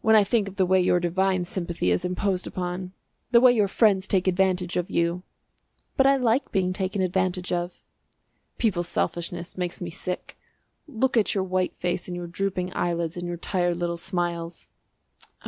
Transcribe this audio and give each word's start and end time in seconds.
"When 0.00 0.16
I 0.16 0.24
think 0.24 0.48
of 0.48 0.56
the 0.56 0.66
way 0.66 0.80
your 0.80 0.98
divine 0.98 1.44
sympathy 1.44 1.92
is 1.92 2.04
imposed 2.04 2.48
upon 2.48 2.94
the 3.30 3.40
way 3.40 3.52
your 3.52 3.68
friends 3.68 4.08
take 4.08 4.26
advantage 4.26 4.76
of 4.76 4.90
you!" 4.90 5.22
"But 5.96 6.04
I 6.04 6.16
like 6.16 6.50
being 6.50 6.72
taken 6.72 7.00
advantage 7.00 7.52
of." 7.52 7.72
"People's 8.58 8.88
selfishness 8.88 9.56
makes 9.56 9.80
me 9.80 9.88
sick. 9.90 10.36
Look 10.88 11.16
at 11.16 11.32
your 11.32 11.44
white 11.44 11.76
face 11.76 12.08
and 12.08 12.16
your 12.16 12.26
drooping 12.26 12.74
eyelids, 12.74 13.16
and 13.16 13.24
your 13.28 13.36
tired 13.36 13.76
little 13.76 13.96
smiles." 13.96 14.66